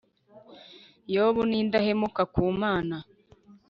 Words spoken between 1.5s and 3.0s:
indahemuka ku mana